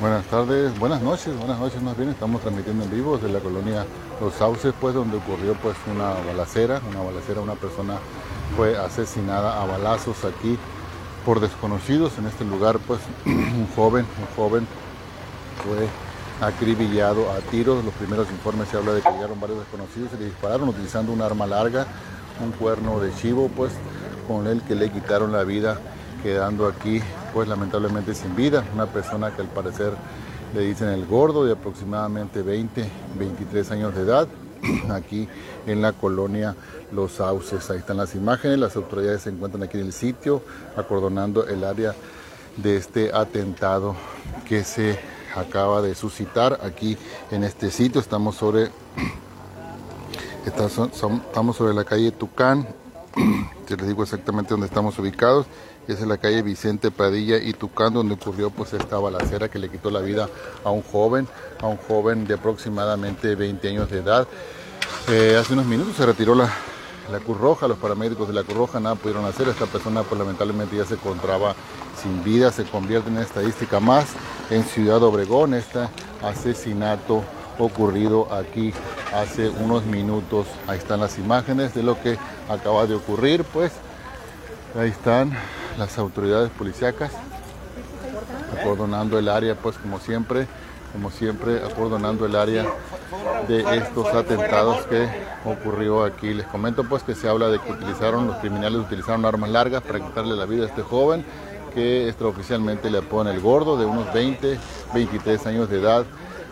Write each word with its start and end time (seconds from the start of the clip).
Buenas 0.00 0.24
tardes, 0.26 0.76
buenas 0.80 1.00
noches, 1.02 1.38
buenas 1.38 1.58
noches 1.60 1.80
más 1.80 1.96
bien. 1.96 2.10
Estamos 2.10 2.40
transmitiendo 2.40 2.82
en 2.82 2.90
vivo 2.90 3.16
desde 3.16 3.32
la 3.32 3.38
colonia 3.38 3.86
Los 4.20 4.34
Sauces, 4.34 4.74
pues 4.80 4.92
donde 4.92 5.18
ocurrió 5.18 5.54
pues 5.54 5.76
una 5.90 6.14
balacera, 6.26 6.82
una 6.90 7.00
balacera, 7.00 7.40
una 7.40 7.54
persona 7.54 7.94
fue 8.56 8.76
asesinada 8.76 9.62
a 9.62 9.66
balazos 9.66 10.24
aquí 10.24 10.58
por 11.24 11.38
desconocidos 11.38 12.18
en 12.18 12.26
este 12.26 12.44
lugar, 12.44 12.80
pues 12.80 13.00
un 13.24 13.68
joven, 13.76 14.04
un 14.18 14.36
joven 14.36 14.66
fue 15.62 15.86
acribillado 16.44 17.30
a 17.30 17.38
tiros. 17.50 17.84
Los 17.84 17.94
primeros 17.94 18.28
informes 18.30 18.68
se 18.70 18.76
habla 18.76 18.94
de 18.94 19.00
que 19.00 19.10
llegaron 19.10 19.40
varios 19.40 19.60
desconocidos 19.60 20.10
y 20.14 20.18
le 20.18 20.24
dispararon 20.26 20.68
utilizando 20.68 21.12
un 21.12 21.22
arma 21.22 21.46
larga, 21.46 21.86
un 22.42 22.50
cuerno 22.50 22.98
de 22.98 23.14
chivo, 23.14 23.48
pues 23.56 23.72
con 24.26 24.48
el 24.48 24.60
que 24.62 24.74
le 24.74 24.90
quitaron 24.90 25.30
la 25.30 25.44
vida, 25.44 25.78
quedando 26.24 26.66
aquí 26.66 27.00
pues 27.34 27.48
lamentablemente 27.48 28.14
sin 28.14 28.34
vida. 28.36 28.64
Una 28.72 28.86
persona 28.86 29.34
que 29.34 29.42
al 29.42 29.48
parecer 29.48 29.92
le 30.54 30.60
dicen 30.60 30.88
el 30.88 31.04
gordo 31.04 31.44
de 31.44 31.52
aproximadamente 31.52 32.42
20, 32.42 32.88
23 33.18 33.70
años 33.72 33.94
de 33.94 34.02
edad, 34.02 34.28
aquí 34.92 35.28
en 35.66 35.82
la 35.82 35.92
colonia 35.92 36.54
Los 36.92 37.14
Sauces. 37.14 37.68
Ahí 37.70 37.78
están 37.78 37.96
las 37.96 38.14
imágenes, 38.14 38.58
las 38.58 38.76
autoridades 38.76 39.22
se 39.22 39.30
encuentran 39.30 39.64
aquí 39.64 39.78
en 39.78 39.86
el 39.86 39.92
sitio, 39.92 40.42
acordonando 40.76 41.44
el 41.48 41.64
área 41.64 41.94
de 42.56 42.76
este 42.76 43.12
atentado 43.12 43.96
que 44.48 44.62
se 44.62 44.96
acaba 45.34 45.82
de 45.82 45.96
suscitar 45.96 46.60
aquí 46.62 46.96
en 47.32 47.42
este 47.42 47.72
sitio. 47.72 48.00
Estamos 48.00 48.36
sobre, 48.36 48.70
estamos 50.46 51.56
sobre 51.56 51.74
la 51.74 51.84
calle 51.84 52.12
Tucán, 52.12 52.68
te 53.66 53.76
les 53.76 53.88
digo 53.88 54.04
exactamente 54.04 54.50
dónde 54.50 54.66
estamos 54.66 54.96
ubicados 55.00 55.46
es 55.92 56.00
en 56.00 56.08
la 56.08 56.18
calle 56.18 56.42
Vicente 56.42 56.90
Padilla 56.90 57.36
y 57.38 57.52
Tucán, 57.52 57.94
donde 57.94 58.14
ocurrió 58.14 58.50
pues 58.50 58.72
esta 58.72 58.98
balacera 58.98 59.48
que 59.48 59.58
le 59.58 59.68
quitó 59.68 59.90
la 59.90 60.00
vida 60.00 60.28
a 60.64 60.70
un 60.70 60.82
joven, 60.82 61.28
a 61.60 61.66
un 61.66 61.76
joven 61.76 62.26
de 62.26 62.34
aproximadamente 62.34 63.34
20 63.34 63.68
años 63.68 63.90
de 63.90 63.98
edad. 63.98 64.26
Eh, 65.08 65.36
hace 65.38 65.52
unos 65.52 65.66
minutos 65.66 65.96
se 65.96 66.06
retiró 66.06 66.34
la, 66.34 66.50
la 67.10 67.20
Cruz 67.20 67.38
Roja, 67.38 67.68
los 67.68 67.78
paramédicos 67.78 68.28
de 68.28 68.34
la 68.34 68.42
Cruz 68.42 68.56
Roja 68.56 68.80
nada 68.80 68.94
pudieron 68.94 69.24
hacer, 69.26 69.48
esta 69.48 69.66
persona 69.66 70.02
pues 70.02 70.18
lamentablemente 70.18 70.76
ya 70.76 70.86
se 70.86 70.94
encontraba 70.94 71.54
sin 72.02 72.24
vida, 72.24 72.50
se 72.50 72.64
convierte 72.64 73.10
en 73.10 73.18
estadística 73.18 73.80
más 73.80 74.06
en 74.50 74.64
Ciudad 74.64 75.02
Obregón, 75.02 75.54
este 75.54 75.80
asesinato 76.22 77.22
ocurrido 77.58 78.32
aquí 78.32 78.72
hace 79.12 79.48
unos 79.48 79.84
minutos. 79.84 80.46
Ahí 80.66 80.78
están 80.78 81.00
las 81.00 81.18
imágenes 81.18 81.74
de 81.74 81.82
lo 81.82 82.00
que 82.00 82.18
acaba 82.48 82.86
de 82.86 82.94
ocurrir, 82.94 83.44
pues 83.44 83.72
ahí 84.78 84.90
están 84.90 85.32
las 85.78 85.98
autoridades 85.98 86.50
policíacas 86.50 87.12
acordonando 88.58 89.18
el 89.18 89.28
área, 89.28 89.54
pues 89.54 89.76
como 89.76 89.98
siempre, 89.98 90.46
como 90.92 91.10
siempre, 91.10 91.58
acordonando 91.64 92.26
el 92.26 92.36
área 92.36 92.64
de 93.48 93.60
estos 93.76 94.06
atentados 94.14 94.86
que 94.86 95.08
ocurrió 95.44 96.04
aquí. 96.04 96.32
Les 96.32 96.46
comento 96.46 96.84
pues 96.84 97.02
que 97.02 97.14
se 97.14 97.28
habla 97.28 97.48
de 97.48 97.58
que 97.58 97.72
utilizaron, 97.72 98.26
los 98.26 98.36
criminales 98.38 98.80
utilizaron 98.80 99.24
armas 99.24 99.50
largas 99.50 99.82
para 99.82 100.00
quitarle 100.00 100.36
la 100.36 100.46
vida 100.46 100.64
a 100.64 100.68
este 100.68 100.82
joven 100.82 101.24
que 101.74 102.08
extraoficialmente 102.08 102.88
le 102.88 103.02
pone 103.02 103.32
el 103.32 103.40
gordo 103.40 103.76
de 103.76 103.84
unos 103.84 104.12
20, 104.14 104.58
23 104.94 105.46
años 105.46 105.68
de 105.68 105.80
edad 105.80 106.04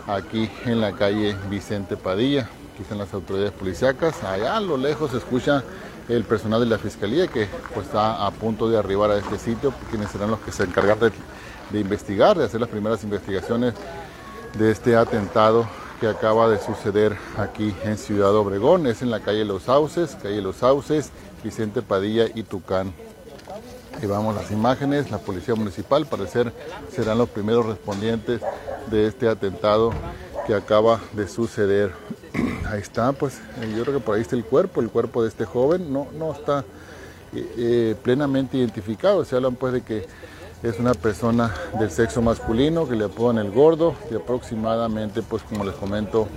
aquí 0.05 0.51
en 0.65 0.81
la 0.81 0.91
calle 0.91 1.35
Vicente 1.49 1.95
Padilla. 1.95 2.49
Aquí 2.73 2.81
están 2.81 2.97
las 2.97 3.13
autoridades 3.13 3.53
policíacas. 3.53 4.21
Allá 4.23 4.57
a 4.57 4.59
lo 4.59 4.75
lejos 4.75 5.11
se 5.11 5.17
escucha 5.17 5.63
el 6.09 6.23
personal 6.23 6.59
de 6.59 6.65
la 6.65 6.77
fiscalía 6.77 7.27
que 7.27 7.47
pues, 7.73 7.87
está 7.87 8.25
a 8.25 8.31
punto 8.31 8.69
de 8.69 8.77
arribar 8.77 9.11
a 9.11 9.17
este 9.17 9.37
sitio, 9.37 9.73
quienes 9.89 10.11
serán 10.11 10.31
los 10.31 10.39
que 10.39 10.51
se 10.51 10.63
encargan 10.63 10.99
de, 10.99 11.79
investigar, 11.79 12.37
de 12.37 12.45
hacer 12.45 12.59
las 12.59 12.69
primeras 12.69 13.03
investigaciones 13.03 13.73
de 14.57 14.71
este 14.71 14.95
atentado 14.95 15.67
que 15.99 16.07
acaba 16.07 16.49
de 16.49 16.59
suceder 16.59 17.17
aquí 17.37 17.73
en 17.83 17.97
Ciudad 17.97 18.35
Obregón. 18.35 18.87
Es 18.87 19.01
en 19.01 19.09
la 19.09 19.21
calle 19.21 19.45
Los 19.45 19.63
Sauces, 19.63 20.17
calle 20.21 20.41
Los 20.41 20.57
Sauces, 20.57 21.11
Vicente 21.43 21.81
Padilla 21.81 22.25
y 22.33 22.43
Tucán. 22.43 22.93
Y 24.01 24.05
vamos 24.05 24.35
las 24.35 24.51
imágenes, 24.51 25.11
la 25.11 25.19
policía 25.19 25.55
municipal, 25.55 26.05
parecer 26.05 26.51
serán 26.91 27.19
los 27.19 27.29
primeros 27.29 27.65
respondientes 27.65 28.41
de 28.91 29.07
este 29.07 29.29
atentado 29.29 29.91
que 30.45 30.53
acaba 30.53 30.99
de 31.13 31.27
suceder 31.27 31.93
ahí 32.69 32.79
está, 32.79 33.11
pues 33.11 33.39
eh, 33.61 33.73
yo 33.75 33.83
creo 33.83 33.95
que 33.95 34.03
por 34.03 34.15
ahí 34.15 34.21
está 34.21 34.35
el 34.35 34.45
cuerpo, 34.45 34.81
el 34.81 34.89
cuerpo 34.89 35.23
de 35.23 35.29
este 35.29 35.45
joven 35.45 35.91
no, 35.91 36.07
no 36.17 36.33
está 36.33 36.65
eh, 37.35 37.53
eh, 37.57 37.95
plenamente 38.01 38.57
identificado. 38.57 39.23
Se 39.25 39.35
hablan 39.35 39.55
pues 39.55 39.73
de 39.73 39.81
que 39.81 40.05
es 40.63 40.79
una 40.79 40.93
persona 40.93 41.53
del 41.77 41.91
sexo 41.91 42.21
masculino 42.21 42.87
que 42.87 42.95
le 42.95 43.05
apodan 43.05 43.37
el 43.37 43.51
gordo, 43.51 43.95
de 44.09 44.15
aproximadamente, 44.15 45.21
pues 45.21 45.43
como 45.43 45.65
les 45.65 45.75
comento, 45.75 46.27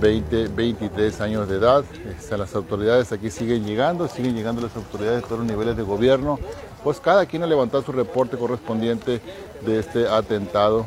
20, 0.00 0.48
23 0.48 1.20
años 1.20 1.48
de 1.48 1.56
edad. 1.56 1.84
Las 2.30 2.54
autoridades 2.54 3.12
aquí 3.12 3.30
siguen 3.30 3.66
llegando, 3.66 4.08
siguen 4.08 4.34
llegando 4.34 4.62
las 4.62 4.74
autoridades 4.74 5.22
de 5.22 5.28
todos 5.28 5.40
los 5.40 5.46
niveles 5.46 5.76
de 5.76 5.82
gobierno. 5.82 6.38
Pues 6.82 6.98
cada 6.98 7.26
quien 7.26 7.42
ha 7.42 7.46
levantado 7.46 7.82
su 7.82 7.92
reporte 7.92 8.38
correspondiente 8.38 9.20
de 9.66 9.78
este 9.78 10.08
atentado 10.08 10.86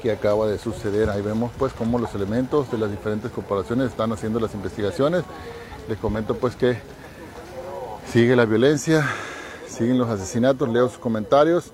que 0.00 0.12
acaba 0.12 0.46
de 0.46 0.58
suceder. 0.58 1.10
Ahí 1.10 1.22
vemos 1.22 1.52
pues 1.58 1.72
cómo 1.72 1.98
los 1.98 2.14
elementos 2.14 2.70
de 2.70 2.78
las 2.78 2.90
diferentes 2.90 3.30
corporaciones 3.30 3.90
están 3.90 4.12
haciendo 4.12 4.40
las 4.40 4.54
investigaciones. 4.54 5.24
Les 5.88 5.98
comento 5.98 6.36
pues 6.36 6.56
que 6.56 6.78
sigue 8.10 8.34
la 8.34 8.44
violencia, 8.44 9.06
siguen 9.68 9.98
los 9.98 10.08
asesinatos, 10.08 10.68
leo 10.68 10.88
sus 10.88 10.98
comentarios. 10.98 11.72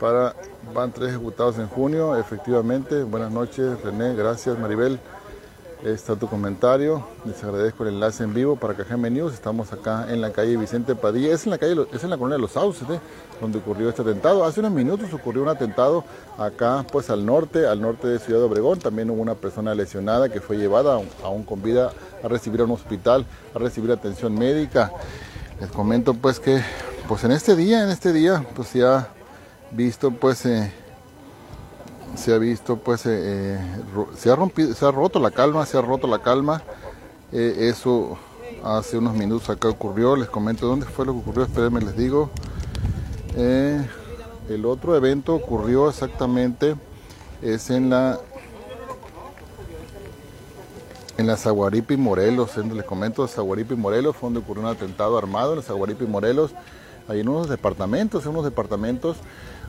Para, 0.00 0.34
van 0.74 0.92
tres 0.92 1.10
ejecutados 1.10 1.58
en 1.58 1.68
junio, 1.68 2.16
efectivamente. 2.16 3.04
Buenas 3.04 3.30
noches, 3.30 3.80
René, 3.82 4.14
gracias, 4.14 4.58
Maribel 4.58 4.98
está 5.84 6.16
tu 6.16 6.28
comentario. 6.28 7.04
Les 7.24 7.42
agradezco 7.44 7.82
el 7.84 7.94
enlace 7.94 8.24
en 8.24 8.32
vivo 8.32 8.56
para 8.56 8.74
KGM 8.74 9.12
News. 9.12 9.34
Estamos 9.34 9.72
acá 9.72 10.06
en 10.08 10.20
la 10.20 10.32
calle 10.32 10.56
Vicente 10.56 10.94
Padilla. 10.94 11.32
Es 11.34 11.44
en 11.44 11.50
la 11.50 11.58
calle, 11.58 11.86
es 11.92 12.02
en 12.02 12.10
la 12.10 12.16
colonia 12.16 12.36
de 12.36 12.42
Los 12.42 12.52
Sauces, 12.52 12.88
¿eh? 12.88 13.00
donde 13.40 13.58
ocurrió 13.58 13.90
este 13.90 14.02
atentado. 14.02 14.44
Hace 14.44 14.60
unos 14.60 14.72
minutos 14.72 15.12
ocurrió 15.12 15.42
un 15.42 15.48
atentado 15.48 16.04
acá, 16.38 16.86
pues 16.90 17.10
al 17.10 17.26
norte, 17.26 17.66
al 17.66 17.80
norte 17.80 18.08
de 18.08 18.18
Ciudad 18.18 18.42
Obregón. 18.42 18.78
También 18.78 19.10
hubo 19.10 19.20
una 19.20 19.34
persona 19.34 19.74
lesionada 19.74 20.30
que 20.30 20.40
fue 20.40 20.56
llevada 20.56 21.00
aún 21.22 21.44
con 21.44 21.62
vida 21.62 21.92
a 22.22 22.28
recibir 22.28 22.62
a 22.62 22.64
un 22.64 22.70
hospital, 22.70 23.26
a 23.54 23.58
recibir 23.58 23.92
atención 23.92 24.34
médica. 24.34 24.90
Les 25.60 25.70
comento 25.70 26.14
pues 26.14 26.40
que, 26.40 26.62
pues 27.08 27.24
en 27.24 27.32
este 27.32 27.54
día, 27.56 27.84
en 27.84 27.90
este 27.90 28.12
día, 28.12 28.44
pues 28.54 28.74
ha 28.76 29.08
visto 29.70 30.10
pues... 30.10 30.46
Eh, 30.46 30.83
se 32.16 32.34
ha 32.34 32.38
visto, 32.38 32.76
pues, 32.76 33.06
eh, 33.06 33.10
eh, 33.14 33.58
se, 34.16 34.30
ha 34.30 34.36
rompido, 34.36 34.74
se 34.74 34.84
ha 34.86 34.90
roto 34.90 35.18
la 35.18 35.30
calma, 35.30 35.66
se 35.66 35.78
ha 35.78 35.82
roto 35.82 36.06
la 36.06 36.20
calma. 36.20 36.62
Eh, 37.32 37.68
eso 37.70 38.18
hace 38.62 38.98
unos 38.98 39.14
minutos 39.14 39.50
acá 39.50 39.68
ocurrió, 39.68 40.16
les 40.16 40.28
comento 40.28 40.66
dónde 40.66 40.86
fue 40.86 41.04
lo 41.04 41.12
que 41.12 41.18
ocurrió, 41.18 41.44
espérenme, 41.44 41.80
les 41.80 41.96
digo. 41.96 42.30
el 43.36 44.64
otro 44.66 44.94
evento 44.96 45.34
ocurrió 45.34 45.88
exactamente, 45.88 46.76
es 47.42 47.70
en 47.70 47.90
la 47.90 48.20
en 51.16 51.26
la 51.28 51.36
Zaguaripa 51.36 51.94
y 51.94 51.96
Morelos, 51.96 52.56
les 52.56 52.84
comento, 52.84 53.26
Zaguaripa 53.28 53.74
y 53.74 53.76
Morelos 53.76 54.16
fue 54.16 54.26
donde 54.26 54.40
ocurrió 54.40 54.64
un 54.64 54.68
atentado 54.68 55.16
armado 55.16 55.52
en 55.52 55.58
la 55.58 55.62
Zaguaripa 55.62 56.04
y 56.04 56.08
Morelos, 56.08 56.52
hay 57.08 57.20
en 57.20 57.28
unos 57.28 57.48
departamentos, 57.48 58.24
en 58.24 58.30
unos 58.30 58.44
departamentos 58.44 59.16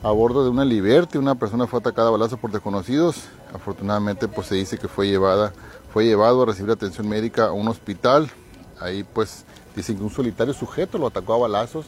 a 0.05 0.11
bordo 0.11 0.43
de 0.43 0.51
una 0.51 0.63
Liberty. 0.63 1.17
Una 1.17 1.33
persona 1.33 1.65
fue 1.65 1.79
atacada 1.79 2.09
a 2.09 2.11
balazos 2.11 2.37
por 2.37 2.51
desconocidos. 2.51 3.23
Afortunadamente, 3.55 4.27
pues 4.27 4.45
se 4.45 4.53
dice 4.53 4.77
que 4.77 4.87
fue 4.87 5.07
llevada, 5.07 5.51
fue 5.91 6.05
llevado 6.05 6.43
a 6.43 6.45
recibir 6.45 6.69
atención 6.69 7.09
médica 7.09 7.47
a 7.47 7.51
un 7.53 7.67
hospital. 7.67 8.29
Ahí, 8.79 9.03
pues, 9.03 9.45
dicen 9.75 9.97
que 9.97 10.03
un 10.03 10.11
solitario 10.11 10.53
sujeto 10.53 10.99
lo 10.99 11.07
atacó 11.07 11.33
a 11.33 11.39
balazos. 11.39 11.87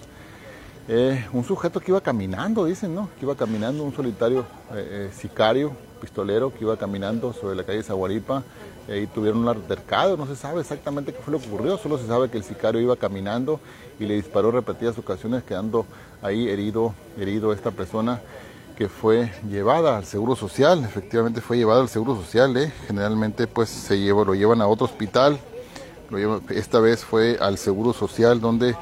Eh, 0.90 1.28
un 1.34 1.44
sujeto 1.44 1.82
que 1.82 1.92
iba 1.92 2.00
caminando, 2.00 2.64
dicen, 2.64 2.96
¿no? 2.96 3.10
Que 3.20 3.26
iba 3.26 3.36
caminando, 3.36 3.84
un 3.84 3.94
solitario 3.94 4.46
eh, 4.74 5.10
eh, 5.10 5.12
sicario, 5.14 5.74
pistolero, 6.00 6.54
que 6.54 6.64
iba 6.64 6.78
caminando 6.78 7.34
sobre 7.34 7.58
la 7.58 7.66
calle 7.66 7.84
Zaguaripa. 7.84 8.44
Ahí 8.90 9.06
tuvieron 9.08 9.42
un 9.42 9.50
altercado, 9.50 10.16
no 10.16 10.26
se 10.26 10.38
sabe 10.38 10.62
exactamente 10.62 11.12
qué 11.12 11.20
fue 11.20 11.34
lo 11.34 11.40
que 11.40 11.50
ocurrió, 11.50 11.78
solo 11.78 11.98
se 11.98 12.08
sabe 12.08 12.30
que 12.30 12.38
el 12.38 12.46
sicario 12.46 12.80
iba 12.80 12.96
caminando 12.96 13.60
y 14.00 14.06
le 14.06 14.14
disparó 14.14 14.50
repetidas 14.50 14.98
ocasiones, 14.98 15.44
quedando 15.44 15.86
ahí 16.22 16.48
herido, 16.48 16.94
herido 17.20 17.52
esta 17.52 17.72
persona 17.72 18.22
que 18.78 18.88
fue 18.88 19.30
llevada 19.50 19.98
al 19.98 20.06
Seguro 20.06 20.38
Social, 20.38 20.86
efectivamente 20.86 21.42
fue 21.42 21.58
llevada 21.58 21.82
al 21.82 21.90
Seguro 21.90 22.16
Social, 22.16 22.72
generalmente 22.88 23.46
pues 23.48 23.68
se 23.68 24.00
lleva, 24.00 24.24
lo 24.24 24.36
llevan 24.36 24.62
a 24.62 24.68
otro 24.68 24.86
hospital, 24.86 25.38
esta 26.52 26.80
vez 26.80 27.04
fue 27.04 27.38
al 27.42 27.58
Seguro 27.58 27.92
Social 27.92 28.40
donde 28.40 28.78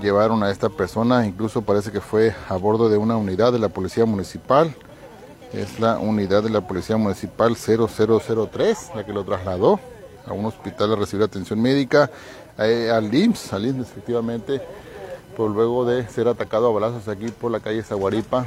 llevaron 0.00 0.42
a 0.42 0.50
esta 0.50 0.68
persona, 0.68 1.26
incluso 1.26 1.62
parece 1.62 1.92
que 1.92 2.00
fue 2.00 2.34
a 2.48 2.56
bordo 2.56 2.88
de 2.88 2.96
una 2.96 3.16
unidad 3.16 3.52
de 3.52 3.58
la 3.58 3.68
Policía 3.68 4.04
Municipal, 4.04 4.74
es 5.52 5.78
la 5.78 5.98
unidad 5.98 6.42
de 6.42 6.50
la 6.50 6.66
Policía 6.66 6.96
Municipal 6.96 7.56
0003, 7.56 8.90
la 8.96 9.04
que 9.04 9.12
lo 9.12 9.24
trasladó 9.24 9.78
a 10.26 10.32
un 10.32 10.46
hospital 10.46 10.92
a 10.92 10.96
recibir 10.96 11.24
atención 11.24 11.60
médica, 11.60 12.10
eh, 12.58 12.90
al 12.92 13.14
IMSS, 13.14 13.52
al 13.52 13.66
IMSS 13.66 13.90
efectivamente, 13.90 14.60
por 15.36 15.50
luego 15.50 15.84
de 15.84 16.06
ser 16.08 16.28
atacado 16.28 16.68
a 16.68 16.72
balazos 16.72 17.08
aquí 17.08 17.28
por 17.28 17.50
la 17.50 17.60
calle 17.60 17.82
Zaguaripa 17.82 18.46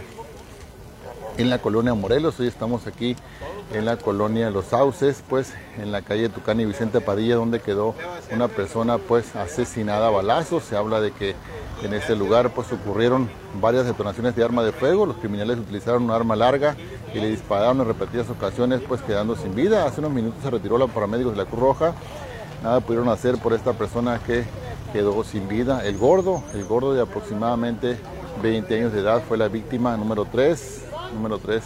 en 1.38 1.49
la 1.49 1.59
colonia 1.59 1.94
Morelos. 1.94 2.39
Hoy 2.39 2.47
estamos 2.47 2.88
aquí 2.88 3.15
en 3.74 3.86
la 3.86 3.98
colonia 3.98 4.50
Los 4.50 4.68
Sauces, 4.68 5.24
pues 5.28 5.54
en 5.78 5.92
la 5.92 6.02
calle 6.02 6.30
Tucán 6.30 6.60
y 6.60 6.66
Vicente 6.66 7.02
Padilla, 7.02 7.36
donde 7.36 7.60
quedó 7.60 7.96
una 8.31 8.48
persona 8.48 8.98
pues 8.98 9.36
asesinada 9.36 10.08
a 10.08 10.12
balazos. 10.12 10.64
Se 10.64 10.78
habla 10.78 11.02
de 11.02 11.12
que 11.12 11.36
en 11.84 11.94
este 11.94 12.16
lugar 12.16 12.52
pues 12.54 12.72
ocurrieron 12.72 13.30
varias 13.62 13.86
detonaciones 13.86 14.36
de 14.36 14.44
arma 14.44 14.64
de 14.64 14.72
fuego. 14.72 15.06
Los 15.06 15.18
criminales 15.18 15.58
utilizaron 15.58 16.04
un 16.04 16.12
arma 16.12 16.36
larga 16.36 16.75
y 17.14 17.19
le 17.19 17.28
dispararon 17.28 17.81
en 17.81 17.88
repetidas 17.88 18.30
ocasiones 18.30 18.81
pues 18.88 19.02
quedando 19.02 19.36
sin 19.36 19.54
vida. 19.54 19.86
Hace 19.86 20.00
unos 20.00 20.12
minutos 20.12 20.42
se 20.44 20.50
retiró 20.50 20.78
la 20.78 20.88
paramédicos 20.88 21.34
de 21.34 21.44
la 21.44 21.46
Cruz 21.46 21.60
Roja. 21.60 21.94
Nada 22.64 22.80
pudieron 22.80 23.10
hacer 23.10 23.38
por 23.38 23.54
esta 23.54 23.74
persona 23.74 24.19
que 24.25 24.46
quedó 24.94 25.24
sin 25.24 25.48
vida. 25.48 25.86
El 25.86 25.98
gordo, 25.98 26.44
el 26.54 26.66
gordo 26.66 26.94
de 26.94 27.02
aproximadamente 27.02 27.98
20 28.42 28.75
años 28.75 28.94
de 28.94 29.02
edad 29.02 29.22
fue 29.28 29.38
la 29.38 29.48
víctima 29.48 29.96
número 29.98 30.25
3, 30.25 30.86
número 31.14 31.38
3 31.38 31.64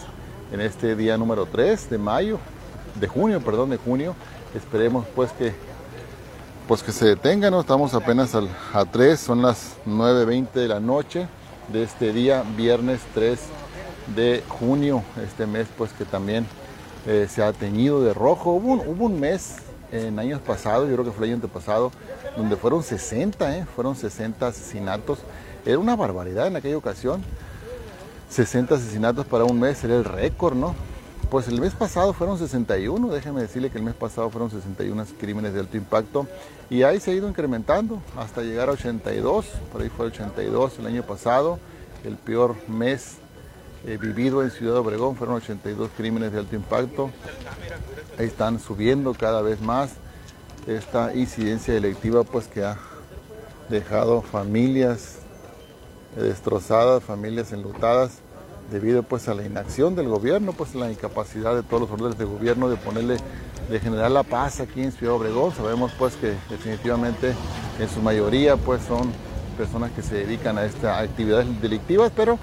en 0.51 0.61
este 0.61 0.95
día 0.95 1.17
número 1.17 1.45
3 1.45 1.89
de 1.89 1.97
mayo, 1.97 2.39
de 2.99 3.07
junio, 3.07 3.41
perdón, 3.41 3.69
de 3.69 3.77
junio. 3.77 4.15
Esperemos 4.55 5.05
pues 5.15 5.31
que 5.31 5.53
pues 6.67 6.83
que 6.83 6.91
se 6.91 7.05
detengan, 7.05 7.51
¿no? 7.51 7.59
Estamos 7.59 7.93
apenas 7.93 8.33
al, 8.35 8.47
a 8.73 8.85
3, 8.85 9.19
son 9.19 9.41
las 9.41 9.75
9.20 9.85 10.51
de 10.51 10.67
la 10.67 10.79
noche 10.79 11.27
de 11.67 11.83
este 11.83 12.13
día, 12.13 12.43
viernes 12.55 13.01
3 13.13 13.39
de 14.15 14.43
junio, 14.47 15.03
este 15.23 15.45
mes 15.45 15.67
pues 15.77 15.91
que 15.91 16.05
también 16.05 16.45
eh, 17.07 17.27
se 17.29 17.43
ha 17.43 17.51
teñido 17.51 18.01
de 18.03 18.13
rojo. 18.13 18.51
Hubo 18.51 19.05
un, 19.05 19.19
mes 19.19 19.57
en 19.91 20.19
años 20.19 20.39
pasados, 20.41 20.87
yo 20.87 20.95
creo 20.95 21.05
que 21.05 21.11
fue 21.11 21.25
el 21.25 21.31
año 21.31 21.35
antepasado, 21.37 21.91
donde 22.37 22.55
fueron 22.55 22.83
60, 22.83 23.57
¿eh? 23.57 23.65
fueron 23.75 23.95
60 23.95 24.47
asesinatos. 24.47 25.19
Era 25.65 25.79
una 25.79 25.95
barbaridad 25.95 26.47
en 26.47 26.55
aquella 26.55 26.77
ocasión. 26.77 27.23
60 28.31 28.75
asesinatos 28.75 29.25
para 29.25 29.43
un 29.43 29.59
mes 29.59 29.83
era 29.83 29.97
el 29.97 30.05
récord, 30.05 30.55
¿no? 30.55 30.73
Pues 31.29 31.49
el 31.49 31.59
mes 31.59 31.73
pasado 31.73 32.13
fueron 32.13 32.37
61, 32.37 33.09
déjeme 33.09 33.41
decirle 33.41 33.69
que 33.69 33.77
el 33.77 33.83
mes 33.83 33.93
pasado 33.93 34.29
fueron 34.29 34.49
61 34.49 35.05
crímenes 35.19 35.53
de 35.53 35.59
alto 35.59 35.75
impacto 35.75 36.27
y 36.69 36.83
ahí 36.83 37.01
se 37.01 37.11
ha 37.11 37.13
ido 37.13 37.27
incrementando 37.27 38.01
hasta 38.17 38.41
llegar 38.41 38.69
a 38.69 38.73
82, 38.73 39.45
por 39.71 39.81
ahí 39.81 39.89
fue 39.89 40.07
82 40.07 40.79
el 40.79 40.87
año 40.87 41.03
pasado, 41.03 41.59
el 42.05 42.15
peor 42.15 42.55
mes 42.69 43.17
eh, 43.85 43.97
vivido 43.97 44.43
en 44.43 44.51
Ciudad 44.51 44.77
Obregón 44.77 45.17
fueron 45.17 45.35
82 45.35 45.89
crímenes 45.97 46.31
de 46.31 46.39
alto 46.39 46.55
impacto, 46.55 47.11
ahí 48.17 48.27
están 48.27 48.59
subiendo 48.59 49.13
cada 49.13 49.41
vez 49.41 49.59
más 49.61 49.91
esta 50.67 51.13
incidencia 51.13 51.73
delictiva 51.73 52.23
pues 52.23 52.47
que 52.47 52.63
ha 52.63 52.77
dejado 53.69 54.21
familias 54.21 55.17
destrozadas, 56.15 57.03
familias 57.03 57.51
enlutadas 57.51 58.19
debido 58.71 59.03
pues 59.03 59.27
a 59.27 59.33
la 59.33 59.45
inacción 59.45 59.95
del 59.95 60.07
gobierno, 60.07 60.53
pues 60.53 60.73
a 60.75 60.79
la 60.79 60.91
incapacidad 60.91 61.55
de 61.55 61.63
todos 61.63 61.81
los 61.81 61.91
órdenes 61.91 62.17
de 62.17 62.25
gobierno 62.25 62.69
de 62.69 62.77
ponerle, 62.77 63.17
de 63.69 63.79
generar 63.79 64.11
la 64.11 64.23
paz 64.23 64.61
aquí 64.61 64.81
en 64.81 64.91
Ciudad 64.91 65.15
Obregón. 65.15 65.53
Sabemos 65.53 65.91
pues 65.99 66.15
que 66.15 66.35
definitivamente 66.49 67.33
en 67.79 67.89
su 67.89 68.01
mayoría 68.01 68.55
pues 68.55 68.81
son 68.83 69.11
personas 69.57 69.91
que 69.91 70.01
se 70.01 70.15
dedican 70.15 70.57
a 70.57 70.65
estas 70.65 71.01
actividades 71.01 71.61
delictivas, 71.61 72.11
pero 72.15 72.39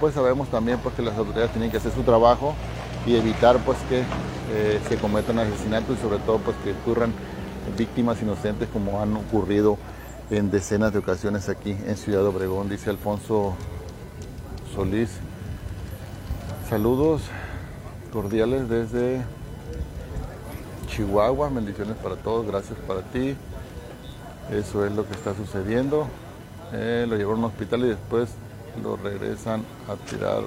pues 0.00 0.14
sabemos 0.14 0.48
también 0.48 0.78
pues 0.78 0.94
que 0.94 1.02
las 1.02 1.16
autoridades 1.16 1.52
tienen 1.52 1.70
que 1.70 1.76
hacer 1.76 1.92
su 1.92 2.02
trabajo 2.02 2.54
y 3.06 3.14
evitar 3.14 3.58
pues 3.64 3.78
que 3.88 4.00
eh, 4.00 4.80
se 4.88 4.96
cometan 4.96 5.38
asesinatos 5.38 5.96
y 5.98 6.00
sobre 6.00 6.18
todo 6.18 6.38
pues 6.38 6.56
que 6.64 6.72
ocurran 6.72 7.12
víctimas 7.76 8.20
inocentes 8.22 8.68
como 8.72 9.00
han 9.00 9.16
ocurrido 9.16 9.78
en 10.30 10.50
decenas 10.50 10.92
de 10.92 10.98
ocasiones 10.98 11.48
aquí 11.48 11.70
en 11.70 11.96
Ciudad 11.96 12.24
Obregón, 12.26 12.68
dice 12.68 12.90
Alfonso 12.90 13.54
Solís. 14.74 15.10
Saludos 16.68 17.22
cordiales 18.12 18.68
desde 18.68 19.22
Chihuahua, 20.88 21.48
bendiciones 21.48 21.96
para 21.96 22.16
todos, 22.16 22.46
gracias 22.46 22.78
para 22.86 23.02
ti. 23.02 23.36
Eso 24.52 24.84
es 24.84 24.92
lo 24.92 25.06
que 25.06 25.12
está 25.12 25.34
sucediendo. 25.34 26.06
Eh, 26.72 27.06
lo 27.08 27.16
llevaron 27.16 27.44
a 27.44 27.46
un 27.46 27.52
hospital 27.52 27.80
y 27.84 27.88
después 27.88 28.30
lo 28.82 28.96
regresan 28.96 29.64
a 29.88 29.96
tirar 30.10 30.42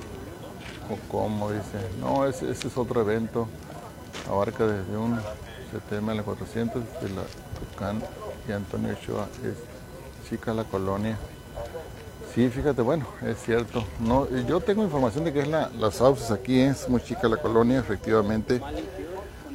o 0.90 1.12
como 1.12 1.52
dice. 1.52 1.80
No, 2.00 2.26
ese, 2.26 2.52
es 2.52 2.78
otro 2.78 3.02
evento. 3.02 3.48
Abarca 4.30 4.68
desde 4.68 4.96
un 4.96 5.18
CTM 5.72 6.22
400 6.22 6.84
de 7.02 7.10
la 7.10 7.24
Tucán 7.60 8.02
y 8.48 8.52
Antonio 8.52 8.94
Ochoa. 8.94 9.28
Es 9.44 9.71
chica 10.32 10.54
la 10.54 10.64
colonia. 10.64 11.18
Sí, 12.34 12.48
fíjate, 12.48 12.82
bueno, 12.82 13.06
es 13.22 13.38
cierto. 13.44 13.84
No, 14.00 14.30
yo 14.48 14.62
tengo 14.62 14.82
información 14.82 15.26
de 15.26 15.34
que 15.34 15.42
es 15.42 15.48
la, 15.50 15.70
las 15.78 15.96
sauces 15.96 16.32
aquí, 16.32 16.62
es 16.62 16.88
muy 16.88 17.02
chica 17.02 17.28
la 17.28 17.36
colonia, 17.36 17.80
efectivamente. 17.80 18.62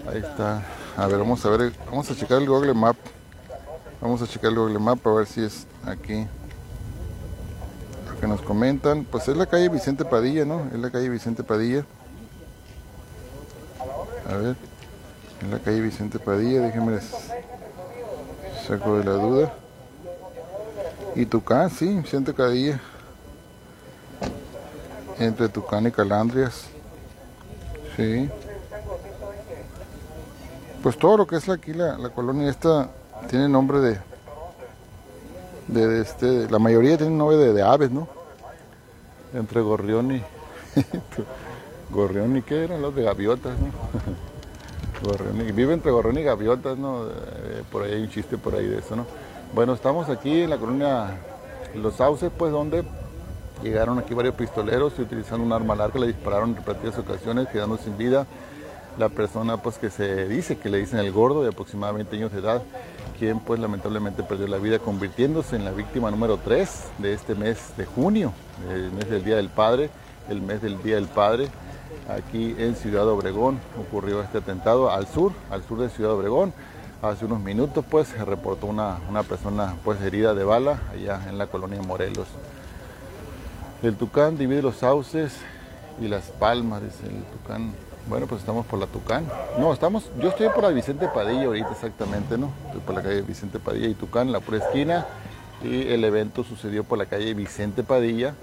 Ahí 0.07 0.19
está. 0.19 0.63
A 0.99 1.07
ver, 1.07 1.19
vamos 1.19 1.47
a 1.47 1.49
ver, 1.49 1.73
vamos 1.87 2.11
a 2.11 2.15
checar 2.15 2.43
el 2.43 2.47
Google 2.47 2.75
Map. 2.75 2.97
Vamos 4.03 4.21
a 4.21 4.27
checar 4.27 4.51
el 4.51 4.59
Google 4.59 4.79
Map 4.79 5.05
a 5.07 5.15
ver 5.15 5.27
si 5.27 5.43
es 5.43 5.67
aquí. 5.87 6.27
Lo 8.13 8.21
que 8.21 8.27
nos 8.27 8.43
comentan, 8.43 9.05
pues 9.05 9.29
es 9.29 9.37
la 9.37 9.47
calle 9.47 9.71
Vicente 9.71 10.05
Padilla, 10.05 10.45
¿no? 10.45 10.67
Es 10.67 10.79
la 10.79 10.91
calle 10.91 11.09
Vicente 11.09 11.43
Padilla. 11.43 11.87
A 14.31 14.37
ver, 14.37 14.57
es 15.41 15.49
la 15.49 15.59
calle 15.59 15.81
Vicente 15.81 16.19
Padilla, 16.19 16.61
déjenme 16.61 17.01
saco 18.67 18.99
de 18.99 19.05
la 19.05 19.13
duda. 19.13 19.55
Y 21.17 21.25
Tucán, 21.25 21.71
sí, 21.71 21.89
Vicente 21.89 22.35
Cadilla. 22.35 22.79
Entre 25.19 25.49
Tucán 25.49 25.87
y 25.87 25.91
Calandrias. 25.91 26.67
Sí. 27.97 28.29
Pues 30.83 30.99
todo 30.99 31.17
lo 31.17 31.27
que 31.27 31.37
es 31.37 31.49
aquí 31.49 31.73
la, 31.73 32.11
colonia 32.11 32.51
esta 32.51 32.91
tiene 33.31 33.49
nombre 33.49 33.81
de, 33.81 33.99
de, 35.69 36.03
este, 36.03 36.51
la 36.51 36.59
mayoría 36.59 36.99
tiene 36.99 37.17
nombre 37.17 37.39
de, 37.39 37.63
aves, 37.63 37.91
¿no? 37.91 38.07
Entre 39.33 39.63
gorrión 39.63 40.13
y 40.13 40.23
gorrión 41.91 42.37
y 42.37 42.43
qué 42.43 42.65
eran 42.65 42.83
los 42.83 42.95
de 42.95 43.05
gaviotas, 43.05 43.55
¿no? 43.59 43.73
gorrión 45.11 45.41
y, 45.41 45.51
vive 45.53 45.73
entre 45.73 45.91
gorrión 45.91 46.19
y 46.19 46.23
gaviotas, 46.25 46.77
¿no? 46.77 47.07
Eh, 47.07 47.65
por 47.73 47.85
ahí 47.85 47.95
hay 47.95 48.03
un 48.03 48.11
chiste 48.11 48.37
por 48.37 48.55
ahí 48.55 48.67
de 48.67 48.79
eso, 48.79 48.95
¿no? 48.95 49.07
Bueno, 49.55 49.73
estamos 49.73 50.09
aquí 50.11 50.43
en 50.43 50.51
la 50.51 50.59
colonia 50.59 51.19
Los 51.75 51.95
Sauces, 51.95 52.31
pues 52.37 52.53
donde 52.53 52.85
llegaron 53.63 53.99
aquí 53.99 54.13
varios 54.13 54.35
pistoleros 54.35 54.93
y 54.99 55.03
utilizando 55.03 55.45
un 55.45 55.53
arma 55.53 55.75
larga 55.75 55.99
le 56.01 56.09
dispararon 56.09 56.51
en 56.51 56.57
repetidas 56.57 56.99
ocasiones, 56.99 57.49
quedando 57.49 57.79
sin 57.79 57.97
vida 57.97 58.27
la 58.99 59.09
persona 59.09 59.59
pues 59.59 59.79
que 59.79 59.91
se 59.91 60.27
dice 60.29 60.59
que 60.59 60.69
le 60.69 60.79
dicen 60.79 60.99
el 60.99 61.13
gordo 61.13 61.43
de 61.43 61.51
aproximadamente 61.51 62.17
años 62.17 62.33
de 62.33 62.41
edad, 62.41 62.63
quien 63.19 63.41
pues 63.41 63.61
lamentablemente 63.61 64.23
perdió 64.23 64.47
la 64.47 64.59
vida 64.59 64.79
convirtiéndose 64.79 65.57
en 65.57 65.65
la 65.65 65.71
víctima 65.71 66.11
número 66.11 66.39
3 66.39 66.85
de 66.99 67.13
este 67.13 67.35
mes 67.35 67.73
de 67.77 67.87
junio, 67.87 68.33
el 68.71 68.91
mes 68.93 69.09
del 69.09 69.25
Día 69.25 69.37
del 69.37 69.49
Padre, 69.49 69.91
el 70.29 70.43
mes 70.43 70.61
del 70.61 70.83
Día 70.83 70.97
del 70.97 71.09
Padre. 71.09 71.49
Aquí 72.09 72.55
en 72.59 72.77
Ciudad 72.77 73.09
Obregón 73.09 73.59
ocurrió 73.81 74.23
este 74.23 74.39
atentado 74.39 74.91
al 74.91 75.07
sur, 75.07 75.33
al 75.51 75.63
sur 75.63 75.81
de 75.81 75.89
Ciudad 75.89 76.13
Obregón. 76.13 76.53
Hace 77.03 77.27
unos 77.27 77.41
minutos 77.41 77.85
pues 77.91 78.09
se 78.09 78.25
reportó 78.25 78.67
una, 78.67 78.99
persona 79.29 79.75
pues 79.85 80.01
herida 80.01 80.35
de 80.35 80.45
bala 80.45 80.81
allá 80.91 81.21
en 81.29 81.37
la 81.37 81.47
colonia 81.47 81.83
Morelos. 81.83 82.27
El 83.83 83.97
Tucán 83.97 84.39
divide 84.39 84.63
los 84.63 84.77
sauces 84.77 85.37
y 86.01 86.09
las 86.09 86.25
palmas, 86.25 86.83
dice 86.83 87.07
el 87.07 87.23
Tucán. 87.25 87.75
Bueno, 88.09 88.27
pues 88.27 88.41
estamos 88.41 88.65
por 88.65 88.79
la 88.79 88.87
Tucán. 88.87 89.27
No, 89.59 89.73
estamos, 89.75 90.11
yo 90.21 90.31
estoy 90.31 90.49
por 90.49 90.63
la 90.63 90.71
Vicente 90.71 91.07
Padilla 91.09 91.45
ahorita 91.45 91.73
exactamente, 91.73 92.39
¿no? 92.39 92.51
Estoy 92.67 92.81
por 92.81 92.95
la 92.95 93.03
calle 93.03 93.21
Vicente 93.23 93.59
Padilla 93.59 93.89
y 93.89 93.95
Tucán, 93.95 94.33
la 94.33 94.41
pura 94.41 94.59
esquina. 94.59 95.07
Y 95.63 95.89
el 95.89 96.03
evento 96.03 96.45
sucedió 96.45 96.85
por 96.85 96.97
la 96.97 97.07
calle 97.07 97.35
Vicente 97.35 97.83
Padilla, 97.83 98.35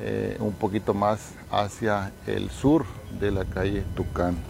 eh, 0.00 0.36
un 0.40 0.52
poquito 0.52 0.92
más 0.92 1.32
hacia 1.50 2.12
el 2.26 2.50
sur 2.50 2.84
de 3.18 3.30
la 3.30 3.44
calle 3.46 3.84
Tucán. 3.94 4.49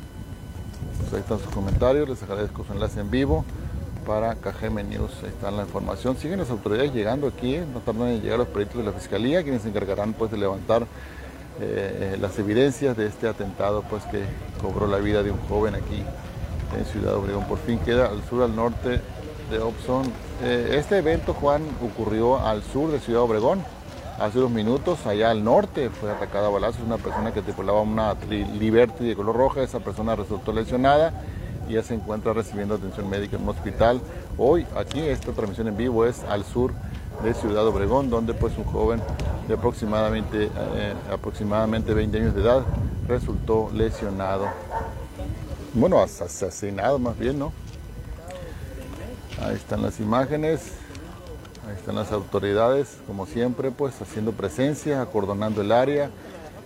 Pues 1.10 1.22
ahí 1.22 1.22
están 1.22 1.40
sus 1.40 1.52
comentarios, 1.52 2.08
les 2.08 2.22
agradezco 2.22 2.62
su 2.62 2.72
enlace 2.72 3.00
en 3.00 3.10
vivo 3.10 3.44
para 4.06 4.36
KGM 4.36 4.88
News, 4.88 5.10
ahí 5.24 5.30
está 5.30 5.50
la 5.50 5.62
información. 5.62 6.16
Siguen 6.16 6.38
las 6.38 6.50
autoridades 6.50 6.94
llegando 6.94 7.26
aquí, 7.26 7.56
¿eh? 7.56 7.64
no 7.72 7.80
tardan 7.80 8.10
en 8.10 8.22
llegar 8.22 8.38
los 8.38 8.46
peritos 8.46 8.76
de 8.76 8.84
la 8.84 8.92
Fiscalía, 8.92 9.42
quienes 9.42 9.62
se 9.62 9.70
encargarán 9.70 10.12
pues 10.12 10.30
de 10.30 10.38
levantar 10.38 10.86
eh, 11.60 12.16
las 12.20 12.38
evidencias 12.38 12.96
de 12.96 13.08
este 13.08 13.26
atentado 13.26 13.82
pues 13.90 14.04
que 14.04 14.22
cobró 14.62 14.86
la 14.86 14.98
vida 14.98 15.24
de 15.24 15.32
un 15.32 15.40
joven 15.48 15.74
aquí 15.74 16.04
en 16.78 16.84
Ciudad 16.84 17.16
Obregón. 17.16 17.44
Por 17.48 17.58
fin 17.58 17.80
queda 17.80 18.06
al 18.06 18.22
sur, 18.28 18.44
al 18.44 18.54
norte 18.54 19.00
de 19.50 19.58
Opson. 19.58 20.04
Eh, 20.44 20.76
este 20.78 20.98
evento, 20.98 21.34
Juan, 21.34 21.62
ocurrió 21.82 22.38
al 22.38 22.62
sur 22.62 22.92
de 22.92 23.00
Ciudad 23.00 23.22
Obregón, 23.22 23.64
hace 24.20 24.38
unos 24.38 24.50
minutos, 24.50 25.06
allá 25.06 25.30
al 25.30 25.42
norte, 25.42 25.88
fue 25.88 26.10
atacada 26.10 26.48
a 26.48 26.50
balazos 26.50 26.82
una 26.84 26.98
persona 26.98 27.32
que 27.32 27.40
tripulaba 27.40 27.80
una 27.80 28.14
Liberty 28.28 29.04
de 29.04 29.16
color 29.16 29.34
roja, 29.34 29.62
esa 29.62 29.80
persona 29.80 30.14
resultó 30.14 30.52
lesionada 30.52 31.12
y 31.68 31.74
ya 31.74 31.82
se 31.82 31.94
encuentra 31.94 32.34
recibiendo 32.34 32.74
atención 32.74 33.08
médica 33.08 33.36
en 33.36 33.42
un 33.42 33.48
hospital. 33.48 34.00
Hoy, 34.36 34.66
aquí, 34.76 35.00
esta 35.00 35.32
transmisión 35.32 35.68
en 35.68 35.76
vivo 35.76 36.04
es 36.04 36.22
al 36.24 36.44
sur 36.44 36.72
de 37.24 37.32
Ciudad 37.32 37.66
Obregón, 37.66 38.10
donde 38.10 38.34
pues 38.34 38.56
un 38.58 38.64
joven 38.64 39.00
de 39.48 39.54
aproximadamente, 39.54 40.44
eh, 40.44 40.94
aproximadamente 41.10 41.94
20 41.94 42.18
años 42.18 42.34
de 42.34 42.42
edad 42.42 42.62
resultó 43.08 43.70
lesionado. 43.72 44.46
Bueno, 45.72 46.00
asesinado 46.00 46.98
más 46.98 47.18
bien, 47.18 47.38
¿no? 47.38 47.52
Ahí 49.42 49.54
están 49.54 49.80
las 49.80 49.98
imágenes. 49.98 50.79
Ahí 51.70 51.76
están 51.76 51.94
las 51.94 52.10
autoridades, 52.10 52.98
como 53.06 53.26
siempre, 53.26 53.70
pues 53.70 54.02
haciendo 54.02 54.32
presencia, 54.32 55.00
acordonando 55.00 55.60
el 55.60 55.70
área, 55.70 56.10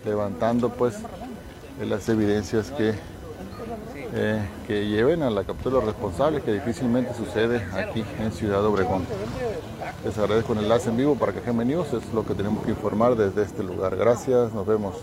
levantando 0.02 0.70
pues 0.70 0.94
las 1.78 2.08
evidencias 2.08 2.70
que, 2.70 2.94
eh, 4.14 4.48
que 4.66 4.86
lleven 4.86 5.22
a 5.22 5.28
la 5.28 5.44
captura 5.44 5.74
de 5.74 5.84
los 5.84 5.92
responsables, 5.92 6.42
que 6.42 6.54
difícilmente 6.54 7.12
sucede 7.12 7.66
aquí 7.74 8.02
en 8.18 8.32
Ciudad 8.32 8.64
Obregón. 8.64 9.04
Les 10.06 10.16
agradezco 10.16 10.54
el 10.54 10.60
enlace 10.60 10.88
en 10.88 10.96
vivo 10.96 11.16
para 11.16 11.32
que 11.32 11.52
News, 11.52 11.92
es 11.92 12.10
lo 12.14 12.24
que 12.24 12.34
tenemos 12.34 12.64
que 12.64 12.70
informar 12.70 13.14
desde 13.14 13.42
este 13.42 13.62
lugar. 13.62 13.96
Gracias, 13.96 14.54
nos 14.54 14.66
vemos. 14.66 14.94